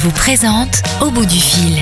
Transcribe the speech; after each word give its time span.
Orange 0.00 0.04
vous 0.04 0.12
présente 0.12 0.82
Au 1.00 1.10
bout 1.10 1.26
du 1.26 1.38
fil. 1.38 1.78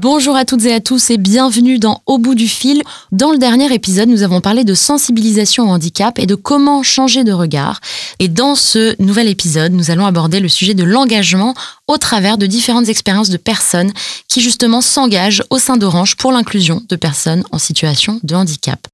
Bonjour 0.00 0.36
à 0.36 0.44
toutes 0.44 0.64
et 0.64 0.74
à 0.74 0.80
tous 0.80 1.10
et 1.10 1.16
bienvenue 1.16 1.78
dans 1.78 2.02
Au 2.06 2.18
bout 2.18 2.34
du 2.34 2.46
fil. 2.46 2.82
Dans 3.10 3.32
le 3.32 3.38
dernier 3.38 3.72
épisode, 3.72 4.08
nous 4.08 4.22
avons 4.22 4.40
parlé 4.40 4.64
de 4.64 4.74
sensibilisation 4.74 5.68
au 5.68 5.72
handicap 5.72 6.18
et 6.18 6.26
de 6.26 6.34
comment 6.34 6.82
changer 6.82 7.24
de 7.24 7.32
regard. 7.32 7.80
Et 8.18 8.28
dans 8.28 8.54
ce 8.54 8.94
nouvel 9.02 9.28
épisode, 9.28 9.72
nous 9.72 9.90
allons 9.90 10.06
aborder 10.06 10.40
le 10.40 10.48
sujet 10.48 10.74
de 10.74 10.84
l'engagement 10.84 11.54
au 11.86 11.96
travers 11.96 12.38
de 12.38 12.46
différentes 12.46 12.88
expériences 12.88 13.30
de 13.30 13.38
personnes 13.38 13.92
qui 14.28 14.40
justement 14.40 14.80
s'engagent 14.80 15.42
au 15.50 15.58
sein 15.58 15.76
d'Orange 15.76 16.16
pour 16.16 16.32
l'inclusion 16.32 16.82
de 16.88 16.96
personnes 16.96 17.44
en 17.50 17.58
situation 17.58 18.20
de 18.22 18.34
handicap. 18.34 18.86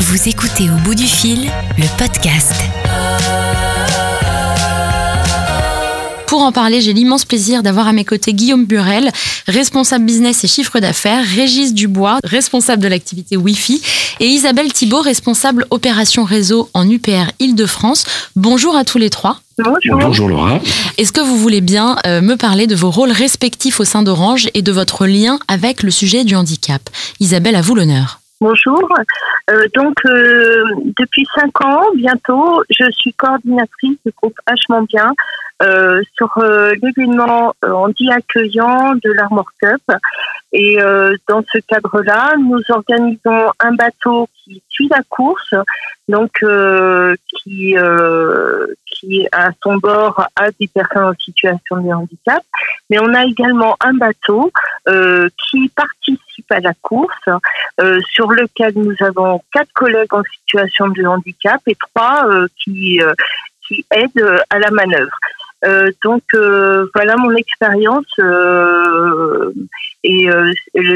Vous 0.00 0.28
écoutez 0.28 0.70
Au 0.70 0.76
bout 0.82 0.94
du 0.94 1.06
fil, 1.06 1.50
le 1.76 1.98
podcast. 1.98 2.54
Pour 6.26 6.40
en 6.40 6.52
parler, 6.52 6.80
j'ai 6.80 6.94
l'immense 6.94 7.26
plaisir 7.26 7.62
d'avoir 7.62 7.86
à 7.86 7.92
mes 7.92 8.06
côtés 8.06 8.32
Guillaume 8.32 8.64
Burel, 8.64 9.12
responsable 9.46 10.06
business 10.06 10.42
et 10.42 10.48
chiffre 10.48 10.80
d'affaires, 10.80 11.22
Régis 11.22 11.74
Dubois, 11.74 12.18
responsable 12.24 12.82
de 12.82 12.88
l'activité 12.88 13.36
Wi-Fi, 13.36 13.82
et 14.20 14.26
Isabelle 14.26 14.72
Thibault, 14.72 15.02
responsable 15.02 15.66
opération 15.68 16.24
réseau 16.24 16.70
en 16.72 16.88
UPR 16.88 17.30
Île-de-France. 17.38 18.04
Bonjour 18.36 18.76
à 18.76 18.84
tous 18.84 18.98
les 18.98 19.10
trois. 19.10 19.40
Bonjour. 19.58 19.98
Bonjour 20.00 20.28
Laura. 20.28 20.60
Est-ce 20.96 21.12
que 21.12 21.20
vous 21.20 21.36
voulez 21.36 21.60
bien 21.60 21.96
euh, 22.06 22.22
me 22.22 22.36
parler 22.36 22.66
de 22.66 22.74
vos 22.74 22.90
rôles 22.90 23.12
respectifs 23.12 23.80
au 23.80 23.84
sein 23.84 24.02
d'Orange 24.02 24.48
et 24.54 24.62
de 24.62 24.72
votre 24.72 25.06
lien 25.06 25.38
avec 25.46 25.82
le 25.82 25.90
sujet 25.90 26.24
du 26.24 26.36
handicap? 26.36 26.80
Isabelle, 27.20 27.54
à 27.54 27.60
vous 27.60 27.74
l'honneur. 27.74 28.19
Bonjour. 28.42 28.88
Euh, 29.50 29.66
donc, 29.74 29.96
euh, 30.06 30.64
depuis 30.98 31.26
cinq 31.34 31.62
ans, 31.62 31.82
bientôt, 31.94 32.62
je 32.70 32.90
suis 32.92 33.12
coordinatrice 33.12 33.98
du 34.06 34.12
groupe 34.16 34.38
H 34.48 34.86
Bien 34.86 35.12
euh, 35.62 36.00
sur 36.16 36.42
l'événement 36.82 37.52
euh, 37.62 37.70
en 37.70 37.88
dit 37.88 38.10
accueillant 38.10 38.94
de 38.94 39.12
l'Armor 39.12 39.44
Cup. 39.60 39.82
Et 40.54 40.78
dans 41.28 41.44
ce 41.52 41.58
cadre-là, 41.68 42.34
nous 42.38 42.60
organisons 42.70 43.52
un 43.60 43.72
bateau 43.72 44.28
qui 44.34 44.60
suit 44.68 44.88
la 44.88 45.02
course, 45.08 45.54
donc 46.08 46.42
qui 47.28 47.76
qui 48.86 49.28
à 49.30 49.50
son 49.62 49.76
bord 49.76 50.26
a 50.34 50.50
des 50.58 50.66
personnes 50.66 51.04
en 51.04 51.14
situation 51.14 51.76
de 51.76 51.92
handicap. 51.92 52.42
Mais 52.88 52.98
on 52.98 53.14
a 53.14 53.26
également 53.26 53.76
un 53.80 53.92
bateau 53.92 54.50
qui 54.88 55.68
participe 55.68 56.20
à 56.50 56.60
la 56.60 56.74
course, 56.82 57.28
sur 58.12 58.30
lequel 58.30 58.72
nous 58.76 58.94
avons 59.00 59.40
quatre 59.52 59.72
collègues 59.72 60.12
en 60.12 60.22
situation 60.22 60.88
de 60.88 61.04
handicap 61.04 61.60
et 61.66 61.76
trois 61.76 62.26
qui 62.62 63.00
qui 63.66 63.84
aident 63.90 64.42
à 64.50 64.58
la 64.58 64.70
manœuvre. 64.70 65.16
Euh, 65.64 65.90
donc 66.02 66.22
euh, 66.32 66.86
voilà 66.94 67.16
mon 67.16 67.34
expérience 67.36 68.06
euh, 68.18 69.52
et 70.02 70.26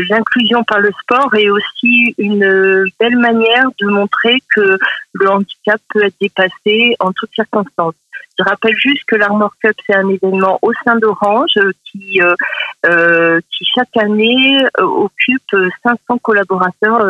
l'inclusion 0.09 0.65
par 0.65 0.81
le 0.81 0.91
sport 1.03 1.35
est 1.35 1.51
aussi 1.51 2.15
une 2.17 2.87
belle 2.99 3.19
manière 3.19 3.67
de 3.79 3.87
montrer 3.89 4.39
que 4.55 4.79
le 5.13 5.29
handicap 5.29 5.79
peut 5.91 6.05
être 6.05 6.17
dépassé 6.19 6.97
en 7.01 7.13
toutes 7.13 7.35
circonstances. 7.35 7.95
Je 8.39 8.45
rappelle 8.45 8.75
juste 8.77 9.05
que 9.07 9.17
l'Armor 9.17 9.53
Cup, 9.63 9.77
c'est 9.87 9.95
un 9.95 10.09
événement 10.09 10.59
au 10.63 10.73
sein 10.85 10.97
d'Orange 10.97 11.59
qui, 11.85 12.21
euh, 12.87 13.41
qui 13.51 13.65
chaque 13.65 13.97
année 13.97 14.65
occupe 14.79 15.57
500 15.83 16.19
collaborateurs 16.19 17.07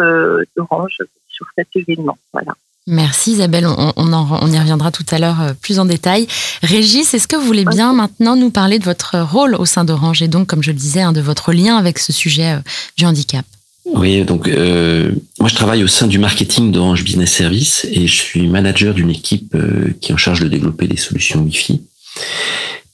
d'Orange 0.57 0.99
sur 1.29 1.47
cet 1.57 1.69
événement. 1.75 2.19
Voilà. 2.33 2.55
Merci 2.87 3.33
Isabelle, 3.33 3.67
on, 3.67 3.93
on, 3.97 4.53
y 4.53 4.59
reviendra 4.59 4.91
tout 4.91 5.07
à 5.11 5.19
l'heure 5.19 5.41
euh, 5.41 5.53
plus 5.55 5.79
en 5.79 5.87
détail. 5.87 6.27
Régis, 6.63 7.15
est-ce 7.15 7.27
que 7.27 7.37
vous 7.37 7.47
voulez 7.47 7.65
bien 7.65 7.95
maintenant 7.95 8.37
nous 8.37 8.51
parler 8.51 8.79
de 8.79 8.85
votre 8.85 9.19
rôle 9.21 9.55
au 9.55 9.65
sein 9.65 9.87
d'Orange 9.87 10.21
et 10.21 10.29
donc, 10.29 10.49
comme 10.49 10.63
je 10.63 10.71
le 10.71 10.77
disais, 10.77 11.01
hein, 11.01 11.13
de 11.13 11.23
votre 11.23 11.55
lien 11.55 11.79
avec 11.79 11.99
ce 11.99 12.13
sujet 12.13 12.53
euh, 12.53 12.59
du 12.99 13.07
handicap? 13.07 13.47
Oui, 13.85 14.25
donc 14.25 14.49
euh, 14.49 15.13
moi 15.39 15.49
je 15.49 15.55
travaille 15.55 15.85
au 15.85 15.89
sein 15.89 16.07
du 16.07 16.19
marketing 16.19 16.73
d'Orange 16.73 17.05
Business 17.05 17.33
Service 17.33 17.87
et 17.91 18.07
je 18.07 18.15
suis 18.15 18.49
manager 18.49 18.95
d'une 18.95 19.11
équipe 19.11 19.57
qui 20.01 20.11
est 20.11 20.15
en 20.15 20.19
charge 20.19 20.41
de 20.41 20.49
développer 20.49 20.87
des 20.87 20.97
solutions 20.97 21.43
Wi-Fi. 21.43 21.83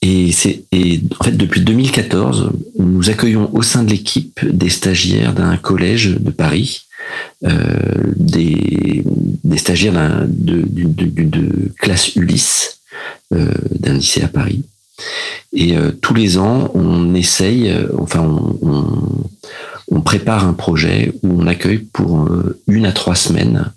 Et 0.03 0.31
en 1.21 1.25
fait 1.25 1.37
depuis 1.37 1.61
2014, 1.61 2.51
nous 2.79 3.11
accueillons 3.11 3.51
au 3.55 3.63
sein 3.63 3.85
de 3.85 3.91
l'équipe 3.91 4.41
des 4.45 4.71
stagiaires 4.71 5.33
d'un 5.33 5.57
collège 5.57 6.17
de 6.19 6.31
Paris 6.31 6.87
euh, 7.45 8.13
des, 8.17 9.03
stagiaires 9.57 10.27
de, 10.27 10.65
classe 11.79 12.17
Ulysse 12.17 12.81
euh, 13.33 13.53
d'un 13.79 13.95
lycée 13.95 14.23
à 14.23 14.29
Paris. 14.29 14.65
Et 15.53 15.77
euh, 15.77 15.91
tous 15.91 16.15
les 16.15 16.39
ans, 16.39 16.71
on 16.75 17.15
essaye, 17.15 17.75
enfin, 17.99 18.21
on, 18.21 18.59
on, 18.63 19.31
prépare 19.99 20.47
un 20.47 20.53
projet 20.53 21.13
où 21.25 21.43
on 21.43 21.49
accueille 21.49 21.79
pour 21.79 22.29
une 22.69 22.87
à 22.87 22.93
trois 22.93 23.17
semaines 23.17 23.73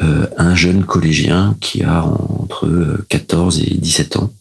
un 0.00 0.54
jeune 0.56 0.84
collégien 0.84 1.56
qui 1.60 1.84
a 1.84 2.04
entre 2.04 2.98
14 3.08 3.60
et 3.60 3.74
17 3.74 4.16
ans 4.16 4.32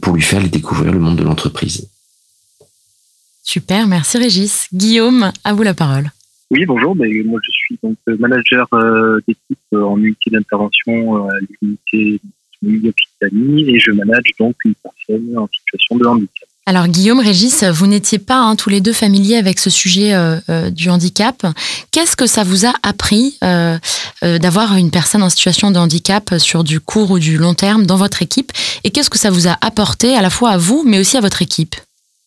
pour 0.00 0.14
lui 0.14 0.22
faire 0.22 0.42
découvrir 0.48 0.92
le 0.92 0.98
monde 0.98 1.16
de 1.16 1.22
l'entreprise. 1.22 1.88
Super, 3.42 3.86
merci 3.86 4.16
Régis. 4.16 4.68
Guillaume, 4.72 5.30
à 5.44 5.52
vous 5.52 5.62
la 5.62 5.74
parole. 5.74 6.10
Oui, 6.50 6.64
bonjour. 6.64 6.94
Moi, 6.94 7.40
je 7.44 7.50
suis 7.50 7.78
donc 7.82 7.96
euh, 8.08 8.16
manager 8.18 8.68
euh, 8.72 9.18
d'équipe 9.26 9.58
euh, 9.72 9.82
en 9.82 9.98
unité 9.98 10.30
d'intervention 10.30 11.28
à 11.28 11.32
l'unité 11.60 12.20
de 12.62 12.88
Occitanie 12.88 13.70
et 13.70 13.78
je 13.80 13.90
manage 13.90 14.30
donc 14.38 14.54
une 14.64 14.74
personne 14.74 15.38
en 15.38 15.48
situation 15.48 15.96
de 15.96 16.06
handicap. 16.06 16.45
Alors 16.68 16.88
Guillaume, 16.88 17.20
Régis, 17.20 17.62
vous 17.62 17.86
n'étiez 17.86 18.18
pas 18.18 18.38
hein, 18.38 18.56
tous 18.56 18.70
les 18.70 18.80
deux 18.80 18.92
familiers 18.92 19.36
avec 19.36 19.60
ce 19.60 19.70
sujet 19.70 20.12
du 20.70 20.90
handicap. 20.90 21.46
Qu'est-ce 21.92 22.16
que 22.16 22.26
ça 22.26 22.42
vous 22.42 22.66
a 22.66 22.72
appris 22.82 23.38
d'avoir 24.22 24.74
une 24.74 24.90
personne 24.90 25.22
en 25.22 25.30
situation 25.30 25.70
de 25.70 25.78
handicap 25.78 26.34
sur 26.38 26.64
du 26.64 26.80
court 26.80 27.12
ou 27.12 27.18
du 27.20 27.38
long 27.38 27.54
terme 27.54 27.86
dans 27.86 27.96
votre 27.96 28.20
équipe? 28.20 28.50
Et 28.82 28.90
qu'est-ce 28.90 29.10
que 29.10 29.18
ça 29.18 29.30
vous 29.30 29.46
a 29.46 29.56
apporté 29.60 30.16
à 30.16 30.22
la 30.22 30.30
fois 30.30 30.50
à 30.50 30.56
vous, 30.58 30.82
mais 30.84 30.98
aussi 30.98 31.16
à 31.16 31.20
votre 31.20 31.40
équipe? 31.40 31.76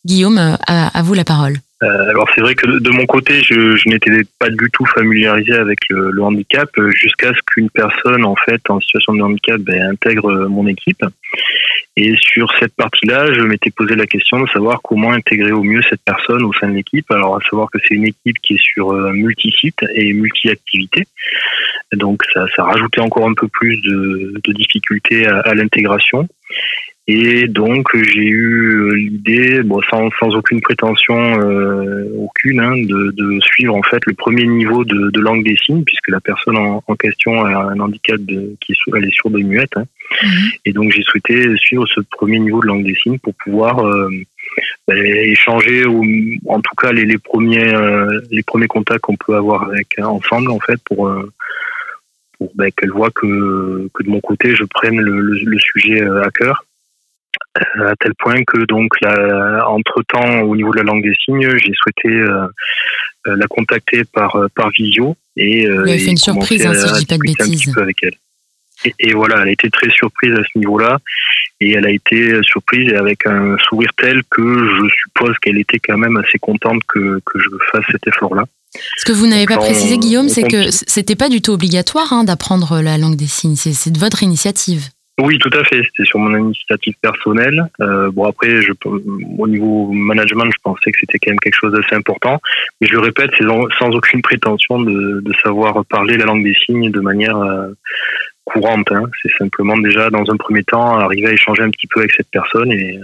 Guillaume, 0.06 0.58
à 0.68 1.02
vous 1.02 1.14
la 1.14 1.26
parole. 1.26 1.60
Euh, 1.82 2.10
alors 2.10 2.28
c'est 2.36 2.42
vrai 2.42 2.56
que 2.56 2.68
de, 2.68 2.90
mon 2.90 3.06
côté, 3.06 3.42
je, 3.42 3.88
n'étais 3.88 4.12
pas 4.38 4.50
du 4.50 4.70
tout 4.74 4.86
familiarisé 4.86 5.54
avec 5.54 5.80
le, 5.90 6.22
handicap 6.22 6.70
euh, 6.78 6.92
jusqu'à 6.92 7.30
ce 7.30 7.40
qu'une 7.46 7.70
personne 7.70 8.26
en 8.26 8.36
fait 8.36 8.62
en 8.70 8.82
situation 8.82 9.14
de 9.14 9.22
handicap 9.22 9.62
ben, 9.62 9.92
intègre 9.92 10.30
euh, 10.30 10.50
mon 10.50 10.68
équipe. 10.68 11.02
Et 11.98 12.16
sur 12.18 12.52
cette 12.60 12.76
partie-là, 12.76 13.34
je 13.34 13.42
m'étais 13.42 13.72
posé 13.72 13.96
la 13.96 14.08
question 14.08 14.40
de 14.40 14.48
savoir 14.50 14.82
comment 14.82 15.12
intégrer 15.12 15.52
au 15.52 15.64
mieux 15.64 15.82
cette 15.90 16.02
personne 16.04 16.44
au 16.44 16.54
sein 16.54 16.70
de 16.70 16.76
l'équipe. 16.76 17.10
Alors 17.12 17.36
à 17.36 17.40
savoir 17.50 17.70
que 17.72 17.80
c'est 17.80 17.96
une 17.96 18.06
équipe 18.06 18.38
qui 18.42 18.54
est 18.56 18.64
sur 18.64 18.94
multi-sites 18.94 19.86
et 19.94 20.14
multi-activités. 20.14 21.08
Donc 21.94 22.24
ça, 22.34 22.46
ça 22.56 22.64
rajoutait 22.64 23.02
encore 23.02 23.28
un 23.28 23.34
peu 23.34 23.48
plus 23.48 23.82
de, 23.82 24.40
de 24.44 24.54
difficultés 24.54 25.28
à, 25.28 25.40
à 25.40 25.54
l'intégration. 25.54 26.28
Et 27.12 27.48
donc 27.48 27.88
j'ai 27.96 28.28
eu 28.28 28.70
euh, 28.70 28.94
l'idée, 28.94 29.64
bon, 29.64 29.82
sans, 29.90 30.12
sans 30.20 30.36
aucune 30.36 30.62
prétention 30.62 31.18
euh, 31.42 32.08
aucune, 32.16 32.60
hein, 32.60 32.76
de, 32.78 33.10
de, 33.18 33.40
suivre 33.40 33.76
en 33.76 33.82
fait 33.82 34.06
le 34.06 34.14
premier 34.14 34.46
niveau 34.46 34.86
de, 34.86 35.10
de 35.10 35.20
langue 35.20 35.44
des 35.44 35.56
signes, 35.56 35.84
puisque 35.84 36.10
la 36.10 36.20
personne 36.20 36.56
en, 36.56 36.84
en 36.86 36.96
question 36.96 37.44
a 37.44 37.72
un 37.72 37.80
handicap 37.80 38.20
de, 38.20 38.56
qui 38.62 38.74
est, 38.74 38.76
elle 38.96 39.06
est 39.06 39.16
sourde 39.16 39.40
et 39.40 39.44
muette. 39.44 39.76
Hein. 39.76 39.86
Mhm. 40.22 40.50
Et 40.66 40.72
donc 40.72 40.92
j'ai 40.92 41.02
souhaité 41.02 41.58
suivre 41.58 41.88
ce 41.88 42.00
premier 42.12 42.38
niveau 42.38 42.62
de 42.62 42.68
langue 42.68 42.86
des 42.86 42.94
signes 42.94 43.18
pour 43.18 43.34
pouvoir 43.44 43.84
euh, 43.84 44.12
bah, 44.88 44.96
échanger, 44.96 45.88
ou 45.88 46.06
en 46.46 46.62
tout 46.62 46.76
cas 46.80 46.92
les, 46.92 47.06
les 47.06 47.18
premiers 47.18 47.74
euh, 47.74 48.22
les 48.30 48.44
premiers 48.44 48.68
contacts 48.68 49.02
qu'on 49.02 49.16
peut 49.16 49.36
avoir 49.36 49.64
avec 49.64 49.98
ensemble 49.98 50.52
en 50.52 50.60
fait 50.60 50.80
pour 50.86 51.12
pour 52.38 52.52
bah, 52.54 52.70
qu'elle 52.70 52.92
voit 52.92 53.10
que, 53.10 53.90
que 53.96 54.04
de 54.04 54.10
mon 54.12 54.20
côté 54.20 54.56
je 54.56 54.64
prenne 54.66 55.00
le, 55.00 55.22
le, 55.22 55.40
le 55.44 55.58
sujet 55.58 56.04
à 56.04 56.30
cœur 56.30 56.66
à 57.56 57.96
tel 58.00 58.14
point 58.16 58.44
que 58.44 58.66
donc 58.66 58.92
entre 59.68 60.04
temps 60.04 60.42
au 60.42 60.56
niveau 60.56 60.72
de 60.72 60.78
la 60.78 60.84
langue 60.84 61.04
des 61.04 61.16
signes 61.26 61.50
j'ai 61.58 61.74
souhaité 61.74 62.10
euh, 62.10 62.48
euh, 63.28 63.36
la 63.36 63.48
contacter 63.48 64.04
par 64.06 64.36
euh, 64.36 64.48
par 64.56 64.70
visio 64.70 65.16
et 65.36 65.68
Vous 65.68 65.82
avez 65.82 66.00
fait 66.00 66.12
une 66.12 66.18
surprise 66.18 66.66
hein, 66.66 66.74
si 66.74 66.88
je 66.88 67.00
dis 67.00 67.06
pas 67.06 67.18
de 67.18 67.22
bêtises 67.22 67.78
avec 67.78 67.98
elle 68.04 68.16
et, 69.00 69.14
voilà 69.14 69.42
elle 69.42 69.50
a 69.50 69.52
été 69.52 69.70
très 69.70 69.90
surprise 69.90 70.34
à 70.34 70.44
ce 70.44 70.58
niveau 70.58 70.78
là 70.78 71.00
et 71.60 71.72
elle 71.74 71.86
a 71.86 71.92
été 71.92 72.40
surprise 72.44 72.94
avec 72.94 73.26
un 73.26 73.58
sourire 73.68 73.92
tel 73.98 74.22
que 74.30 74.42
je 74.42 74.90
suppose 75.04 75.38
qu'elle 75.40 75.58
était 75.58 75.80
quand 75.80 75.98
même 75.98 76.18
assez 76.18 76.40
contente 76.40 76.82
que, 76.88 77.20
que 77.26 77.40
je 77.40 77.50
fasse 77.72 77.86
cet 77.92 78.08
effort 78.08 78.36
là 78.36 78.46
ce 78.98 79.04
que 79.04 79.12
vous 79.12 79.26
n'avez 79.26 79.48
pas 79.48 79.58
précisé, 79.58 79.98
Guillaume, 79.98 80.30
c'est 80.30 80.44
que 80.44 80.70
c'était 80.70 81.16
pas 81.16 81.30
du 81.30 81.42
tout 81.42 81.52
obligatoire 81.52 82.14
hein, 82.14 82.24
d'apprendre 82.24 82.82
la 82.82 83.00
langue 83.00 83.16
des 83.16 83.26
signes. 83.26 83.56
C'est 83.56 83.90
de 83.90 83.98
votre 83.98 84.22
initiative. 84.22 84.90
Oui, 85.20 85.38
tout 85.38 85.50
à 85.52 85.66
fait. 85.66 85.82
C'était 85.84 86.06
sur 86.06 86.20
mon 86.20 86.36
initiative 86.38 86.96
personnelle. 87.02 87.70
Euh, 87.82 88.10
bon, 88.10 88.24
après, 88.24 88.62
je, 88.62 88.72
au 88.86 89.48
niveau 89.48 89.92
management, 89.92 90.46
je 90.46 90.62
pensais 90.64 90.92
que 90.92 91.00
c'était 91.02 91.20
quand 91.20 91.32
même 91.32 91.40
quelque 91.40 91.60
chose 91.60 91.74
d'assez 91.74 91.94
important. 91.94 92.40
Mais 92.80 92.88
je 92.88 92.94
le 92.94 93.02
répète, 93.02 93.32
c'est 93.38 93.46
sans 93.46 93.90
aucune 93.90 94.22
prétention 94.22 94.82
de, 94.82 95.22
savoir 95.44 95.86
parler 95.86 96.18
la 96.18 96.26
langue 96.26 96.44
des 96.44 96.56
signes 96.66 96.90
de 96.90 97.00
manière, 97.02 97.38
euh, 97.38 97.68
courante. 98.46 98.92
Hein. 98.92 99.04
C'est 99.22 99.32
simplement 99.38 99.78
déjà 99.78 100.10
dans 100.10 100.24
un 100.32 100.38
premier 100.38 100.64
temps 100.64 100.98
arriver 100.98 101.28
à 101.28 101.34
échanger 101.34 101.64
un 101.64 101.70
petit 101.70 101.88
peu 101.88 102.00
avec 102.00 102.14
cette 102.14 102.32
personne 102.32 102.72
et, 102.72 103.00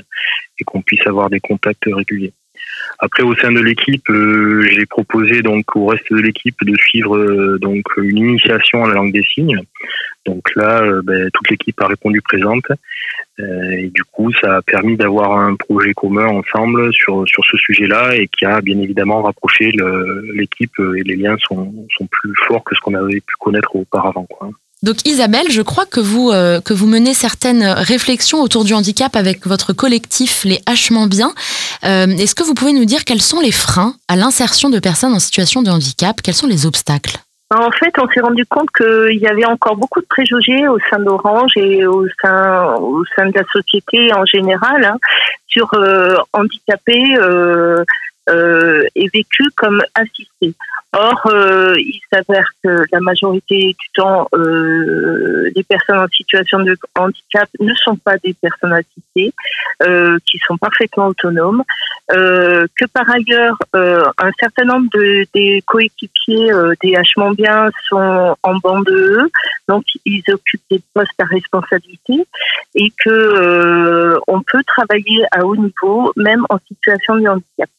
qu'on 0.65 0.81
puisse 0.81 1.05
avoir 1.05 1.29
des 1.29 1.41
contacts 1.41 1.85
réguliers. 1.85 2.33
Après, 2.99 3.23
au 3.23 3.35
sein 3.35 3.51
de 3.51 3.59
l'équipe, 3.59 4.09
euh, 4.09 4.61
j'ai 4.71 4.85
proposé 4.85 5.41
donc 5.41 5.75
au 5.75 5.87
reste 5.87 6.11
de 6.11 6.19
l'équipe 6.19 6.55
de 6.63 6.75
suivre 6.77 7.57
donc 7.57 7.83
une 7.97 8.17
initiation 8.17 8.85
à 8.85 8.87
la 8.87 8.95
langue 8.95 9.11
des 9.11 9.23
signes. 9.23 9.59
Donc 10.25 10.43
là, 10.55 10.81
euh, 10.81 11.01
ben, 11.03 11.29
toute 11.33 11.49
l'équipe 11.49 11.79
a 11.81 11.87
répondu 11.87 12.21
présente. 12.21 12.65
et 13.39 13.89
du 13.93 14.03
coup, 14.03 14.31
ça 14.41 14.57
a 14.57 14.61
permis 14.61 14.95
d'avoir 14.95 15.37
un 15.37 15.55
projet 15.55 15.93
commun 15.93 16.27
ensemble 16.27 16.93
sur 16.93 17.27
sur 17.27 17.43
ce 17.45 17.57
sujet-là 17.57 18.15
et 18.15 18.27
qui 18.27 18.45
a 18.45 18.61
bien 18.61 18.79
évidemment 18.79 19.21
rapproché 19.21 19.71
l'équipe 20.33 20.77
et 20.97 21.03
les 21.03 21.15
liens 21.15 21.37
sont 21.39 21.73
sont 21.95 22.07
plus 22.07 22.33
forts 22.47 22.63
que 22.63 22.75
ce 22.75 22.81
qu'on 22.81 22.93
avait 22.93 23.21
pu 23.21 23.35
connaître 23.39 23.75
auparavant. 23.75 24.27
Donc 24.85 24.97
Isabelle, 25.07 25.47
je 25.49 25.63
crois 25.63 25.87
que 25.87 25.99
vous, 25.99 26.29
euh, 26.29 26.61
que 26.61 26.71
vous 26.71 26.85
menez 26.85 27.15
certaines 27.15 27.63
réflexions 27.63 28.41
autour 28.41 28.65
du 28.65 28.75
handicap 28.75 29.15
avec 29.15 29.47
votre 29.47 29.73
collectif 29.73 30.43
Les 30.43 30.61
Hachements 30.67 31.07
Bien. 31.07 31.33
Euh, 31.83 32.05
est-ce 32.07 32.35
que 32.35 32.43
vous 32.43 32.53
pouvez 32.53 32.71
nous 32.71 32.85
dire 32.85 33.03
quels 33.03 33.21
sont 33.21 33.39
les 33.39 33.51
freins 33.51 33.95
à 34.07 34.15
l'insertion 34.15 34.69
de 34.69 34.77
personnes 34.77 35.13
en 35.13 35.19
situation 35.19 35.63
de 35.63 35.71
handicap? 35.71 36.21
Quels 36.21 36.35
sont 36.35 36.45
les 36.45 36.67
obstacles? 36.67 37.17
En 37.51 37.71
fait, 37.71 37.93
on 37.99 38.07
s'est 38.09 38.21
rendu 38.21 38.45
compte 38.45 38.69
qu'il 38.75 39.17
y 39.17 39.27
avait 39.27 39.45
encore 39.45 39.75
beaucoup 39.75 40.01
de 40.01 40.07
préjugés 40.07 40.67
au 40.67 40.79
sein 40.89 40.99
d'Orange 40.99 41.51
et 41.55 41.85
au 41.85 42.07
sein, 42.21 42.73
au 42.75 43.03
sein 43.15 43.27
de 43.27 43.33
la 43.35 43.43
société 43.51 44.11
en 44.13 44.25
général 44.25 44.83
hein, 44.83 44.97
sur 45.47 45.71
euh, 45.75 46.15
handicapés 46.33 47.15
et 48.27 49.09
vécus 49.13 49.49
comme 49.55 49.81
assistés. 49.93 50.55
Or, 50.97 51.21
euh, 51.25 51.75
il 51.77 51.99
s'avère 52.09 52.47
que 52.63 52.83
la 52.93 53.01
majorité 53.01 53.75
du 53.77 53.89
temps, 53.93 54.29
euh, 54.33 55.51
les 55.53 55.63
personnes 55.63 55.97
en 55.97 56.07
situation 56.07 56.59
de 56.59 56.77
handicap 56.97 57.49
ne 57.59 57.73
sont 57.73 57.97
pas 57.97 58.15
des 58.23 58.33
personnes 58.33 58.71
assistées, 58.71 59.33
euh, 59.83 60.17
qui 60.25 60.37
sont 60.47 60.55
parfaitement 60.57 61.07
autonomes, 61.07 61.63
euh, 62.13 62.65
que 62.79 62.85
par 62.85 63.09
ailleurs, 63.09 63.57
euh, 63.75 64.05
un 64.19 64.31
certain 64.39 64.63
nombre 64.63 64.87
de, 64.93 65.25
des 65.33 65.61
coéquipiers 65.67 66.51
des 66.81 66.95
hachements 66.95 67.31
bien 67.31 67.69
sont 67.89 68.37
en 68.41 68.55
bande 68.59 68.85
de 68.85 68.93
eux, 68.93 69.29
donc 69.67 69.83
ils 70.05 70.23
occupent 70.29 70.63
des 70.71 70.81
postes 70.93 71.19
à 71.19 71.25
responsabilité, 71.25 72.25
et 72.73 72.93
que 73.03 74.17
on 74.27 74.41
peut 74.41 74.63
travailler 74.65 75.25
à 75.31 75.45
haut 75.45 75.57
niveau, 75.57 76.13
même 76.15 76.45
en 76.49 76.57
situation 76.69 77.17
de 77.17 77.27
handicap 77.27 77.69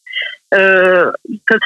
euh, 0.53 1.11
ils 1.27 1.39
peuvent 1.45 1.59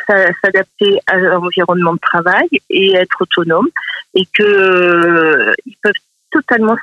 s'adapter 0.43 0.99
à 1.07 1.17
l'environnement 1.17 1.93
de 1.93 1.99
travail 1.99 2.47
et 2.69 2.95
être 2.95 3.21
autonomes 3.21 3.69
et 4.15 4.25
que 4.33 4.43
euh, 4.43 5.53
ils 5.65 5.77
peuvent 5.81 5.93
totalement 6.31 6.75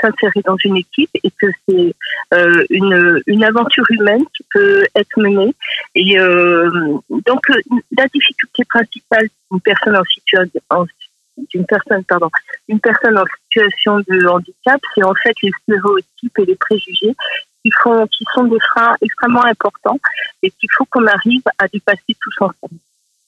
s'insérer 0.00 0.40
dans 0.44 0.56
une 0.64 0.76
équipe 0.76 1.10
et 1.22 1.30
que 1.30 1.46
c'est 1.66 1.94
euh, 2.34 2.64
une, 2.68 3.22
une 3.26 3.44
aventure 3.44 3.84
humaine 3.90 4.24
qui 4.36 4.44
peut 4.52 4.84
être 4.94 5.18
menée. 5.18 5.54
Et 5.94 6.18
euh, 6.18 6.68
donc 7.08 7.40
la 7.96 8.06
difficulté 8.08 8.64
principale 8.64 9.28
d'une 9.50 9.60
personne 9.60 9.96
en 9.96 10.04
situation 10.04 10.86
d'une 11.54 11.64
personne 11.64 12.04
pardon 12.04 12.28
une 12.68 12.78
personne 12.78 13.16
en 13.16 13.24
situation 13.44 14.00
de 14.00 14.26
handicap 14.26 14.78
c'est 14.94 15.02
en 15.02 15.14
fait 15.14 15.34
les 15.42 15.50
stéréotypes 15.62 16.38
et 16.38 16.44
les 16.44 16.56
préjugés 16.56 17.14
qui, 17.64 17.70
font, 17.82 18.06
qui 18.06 18.24
sont 18.34 18.44
des 18.44 18.60
freins 18.60 18.94
extrêmement 19.00 19.44
importants 19.44 19.98
et 20.42 20.50
qu'il 20.50 20.68
faut 20.76 20.84
qu'on 20.86 21.06
arrive 21.06 21.42
à 21.58 21.68
dépasser 21.68 22.16
tous 22.20 22.34
ensemble. 22.40 22.80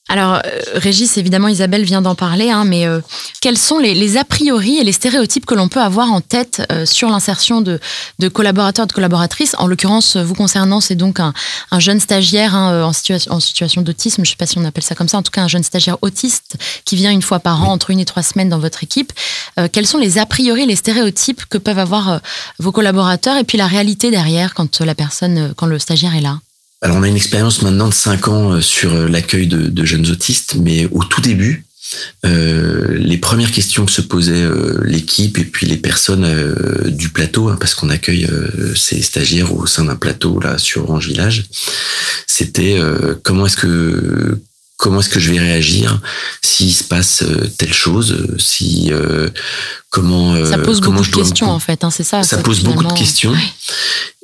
Alors, 0.07 0.35
euh, 0.35 0.61
Régis, 0.75 1.17
évidemment, 1.17 1.47
Isabelle 1.47 1.83
vient 1.83 2.03
d'en 2.03 2.13
parler, 2.13 2.51
hein, 2.51 2.63
mais 2.63 2.85
euh, 2.85 2.99
quels 3.41 3.57
sont 3.57 3.79
les, 3.79 4.17
a 4.17 4.23
priori 4.23 4.77
et 4.77 4.83
les 4.83 4.91
stéréotypes 4.91 5.47
que 5.47 5.55
l'on 5.55 5.67
peut 5.67 5.81
avoir 5.81 6.11
en 6.11 6.21
tête 6.21 6.61
euh, 6.71 6.85
sur 6.85 7.09
l'insertion 7.09 7.61
de, 7.61 7.79
de, 8.19 8.27
collaborateurs, 8.27 8.85
de 8.85 8.93
collaboratrices? 8.93 9.55
En 9.57 9.65
l'occurrence, 9.65 10.15
vous 10.15 10.35
concernant, 10.35 10.79
c'est 10.79 10.93
donc 10.93 11.19
un, 11.19 11.33
jeune 11.79 11.99
stagiaire 11.99 12.53
hein, 12.53 12.83
en, 12.83 12.93
situation, 12.93 13.31
en 13.33 13.39
situation 13.39 13.81
d'autisme, 13.81 14.23
je 14.23 14.29
ne 14.29 14.31
sais 14.31 14.37
pas 14.37 14.45
si 14.45 14.59
on 14.59 14.65
appelle 14.65 14.83
ça 14.83 14.93
comme 14.93 15.07
ça, 15.07 15.17
en 15.17 15.23
tout 15.23 15.31
cas 15.31 15.41
un 15.41 15.47
jeune 15.47 15.63
stagiaire 15.63 15.97
autiste 16.03 16.55
qui 16.85 16.95
vient 16.95 17.11
une 17.11 17.23
fois 17.23 17.39
par 17.39 17.63
an, 17.63 17.71
entre 17.71 17.89
une 17.89 17.99
et 17.99 18.05
trois 18.05 18.23
semaines 18.23 18.49
dans 18.49 18.59
votre 18.59 18.83
équipe. 18.83 19.11
quels 19.71 19.87
sont 19.87 19.97
les 19.97 20.19
a 20.19 20.27
priori, 20.27 20.67
les 20.67 20.75
stéréotypes 20.75 21.45
que 21.45 21.57
peuvent 21.57 21.79
avoir 21.79 22.21
vos 22.59 22.71
collaborateurs 22.71 23.37
et 23.37 23.43
puis 23.43 23.57
la 23.57 23.67
réalité 23.67 24.11
derrière 24.11 24.53
quand 24.53 24.81
la 24.81 24.95
personne, 24.95 25.53
quand 25.57 25.65
le 25.65 25.79
stagiaire 25.79 26.15
est 26.15 26.21
là? 26.21 26.39
Alors 26.85 26.97
on 26.97 27.03
a 27.03 27.07
une 27.07 27.15
expérience 27.15 27.63
maintenant 27.63 27.87
de 27.87 27.93
5 27.95 28.27
ans 28.27 28.51
euh, 28.51 28.61
sur 28.61 28.93
euh, 28.93 29.07
l'accueil 29.07 29.47
de, 29.47 29.85
jeunes 29.85 30.07
autistes, 30.11 30.53
mais 30.61 30.87
au 30.91 31.03
tout 31.03 31.19
début, 31.19 31.65
euh, 32.25 32.95
les 32.99 33.17
premières 33.17 33.51
questions 33.51 33.87
que 33.87 33.91
se 33.91 34.01
posait 34.01 34.47
l'équipe 34.83 35.39
et 35.39 35.45
puis 35.45 35.65
les 35.65 35.77
personnes 35.77 36.27
du 36.85 37.09
plateau, 37.09 37.49
hein, 37.49 37.57
parce 37.59 37.73
qu'on 37.73 37.89
accueille 37.89 38.27
ces 38.75 39.01
stagiaires 39.01 39.55
au 39.55 39.65
sein 39.65 39.85
d'un 39.85 39.95
plateau 39.95 40.39
là 40.39 40.59
sur 40.59 40.83
Orange 40.83 41.07
Village, 41.07 41.45
c'était 42.27 42.79
comment 43.23 43.45
est-ce 43.45 43.57
que 43.57 44.39
comment 44.85 44.99
est-ce 44.99 45.09
que 45.09 45.19
je 45.19 45.31
vais 45.31 45.39
réagir 45.39 45.99
s'il 46.43 46.71
se 46.71 46.83
passe 46.83 47.23
telle 47.57 47.73
chose, 47.73 48.27
si 48.37 48.91
comment 49.89 50.45
ça 50.45 50.59
pose 50.59 50.79
comment 50.79 51.01
beaucoup 51.01 51.09
de 51.09 51.15
questions 51.15 51.49
en 51.49 51.59
fait, 51.59 51.83
hein, 51.83 51.89
c'est 51.89 52.03
ça. 52.03 52.21
Ça 52.21 52.37
pose 52.37 52.61
beaucoup 52.61 52.83
de 52.83 52.93
questions 52.93 53.33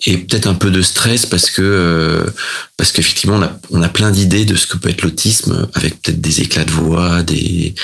et 0.06 0.18
peut-être 0.18 0.48
un 0.48 0.56
peu 0.56 0.72
de 0.72 0.82
stress 0.82 1.26
parce 1.26 1.50
que 1.50 1.62
euh, 1.62 2.26
parce 2.78 2.92
qu'effectivement 2.92 3.36
on 3.38 3.44
a 3.44 3.60
on 3.70 3.82
a 3.82 3.90
plein 3.90 4.12
d'idées 4.12 4.46
de 4.46 4.56
ce 4.56 4.66
que 4.66 4.78
peut 4.78 4.90
être 4.90 5.04
l'autisme 5.04 5.68
avec 5.74 6.02
peut-être 6.02 6.20
des 6.20 6.42
éclats 6.42 6.64
de 6.64 6.72
voix 6.72 7.22
des 7.22 7.76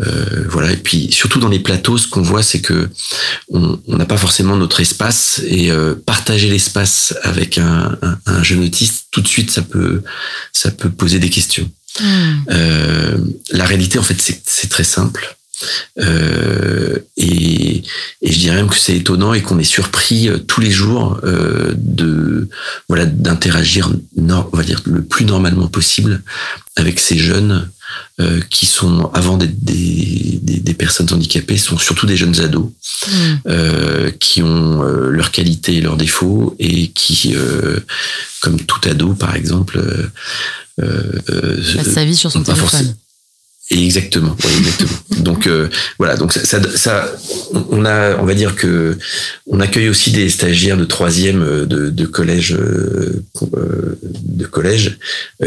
euh, 0.00 0.46
voilà. 0.48 0.72
Et 0.72 0.76
puis 0.76 1.12
surtout 1.12 1.38
dans 1.38 1.48
les 1.48 1.60
plateaux 1.60 1.98
ce 1.98 2.08
qu'on 2.08 2.22
voit 2.22 2.42
c'est 2.42 2.60
que 2.60 2.88
on 3.50 3.78
n'a 3.86 4.06
pas 4.06 4.16
forcément 4.16 4.56
notre 4.56 4.80
espace 4.80 5.40
et 5.46 5.70
euh, 5.70 5.94
partager 5.94 6.48
l'espace 6.48 7.14
avec 7.22 7.58
un, 7.58 7.96
un, 8.02 8.18
un, 8.26 8.42
jeune 8.42 8.64
autiste 8.64 9.06
tout 9.10 9.20
de 9.20 9.28
suite 9.28 9.50
ça 9.50 9.62
peut 9.62 10.02
ça 10.52 10.70
peut 10.72 10.90
poser 10.90 11.20
des 11.20 11.30
questions 11.30 11.70
mmh. 12.00 13.24
la 13.52 13.64
réalité 13.64 13.98
en 13.98 14.02
fait 14.02 14.20
c'est 14.20 14.68
très 14.68 14.84
simple 14.84 15.36
euh, 15.98 16.98
et, 17.16 17.82
et, 18.22 18.32
je 18.32 18.38
dirais 18.38 18.56
même 18.56 18.68
que 18.68 18.76
c'est 18.76 18.96
étonnant 18.96 19.34
et 19.34 19.42
qu'on 19.42 19.58
est 19.58 19.64
surpris 19.64 20.28
euh, 20.28 20.38
tous 20.38 20.60
les 20.60 20.70
jours 20.70 21.20
euh, 21.24 21.72
de 21.76 22.48
voilà 22.88 23.06
d'interagir, 23.06 23.90
on 24.16 24.56
va 24.56 24.62
dire 24.62 24.80
le 24.84 25.02
plus 25.02 25.24
normalement 25.24 25.68
possible 25.68 26.22
avec 26.76 26.98
ces 26.98 27.18
jeunes 27.18 27.70
euh, 28.20 28.40
qui 28.48 28.64
sont 28.66 29.10
avant 29.12 29.36
des, 29.36 29.46
des, 29.46 30.38
des, 30.40 30.74
personnes 30.74 31.12
handicapées, 31.12 31.58
sont 31.58 31.76
surtout 31.76 32.06
des 32.06 32.16
jeunes 32.16 32.40
ados 32.40 32.70
mmh. 33.06 33.10
euh, 33.46 34.10
qui 34.18 34.42
ont 34.42 34.82
euh, 34.82 35.10
leurs 35.10 35.30
qualités 35.30 35.76
et 35.76 35.80
leurs 35.82 35.96
défauts 35.96 36.56
et 36.58 36.88
qui, 36.88 37.34
comme 38.40 38.60
tout 38.60 38.80
ado 38.88 39.14
par 39.14 39.36
exemple, 39.36 39.82
passe 40.76 41.90
sa 41.94 42.04
vie 42.04 42.16
sur 42.16 42.30
son 42.30 42.42
téléphone. 42.42 42.94
Exactement, 43.70 44.36
exactement. 44.58 44.98
donc 45.22 45.46
euh, 45.46 45.68
voilà, 45.98 46.16
donc 46.16 46.32
ça, 46.32 46.60
ça, 46.76 47.10
on 47.70 47.84
a, 47.84 48.16
on 48.18 48.24
va 48.24 48.34
dire 48.34 48.54
que 48.54 48.98
on 49.46 49.60
accueille 49.60 49.88
aussi 49.88 50.10
des 50.10 50.28
stagiaires 50.28 50.76
de 50.76 50.84
troisième 50.84 51.42
euh, 51.42 51.64
de, 51.64 51.88
de 51.88 52.06
collège, 52.06 52.54
euh, 52.54 53.24
de 53.42 54.46
collège, 54.46 54.98